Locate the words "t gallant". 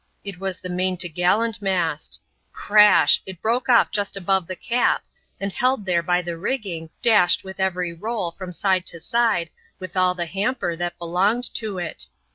0.97-1.61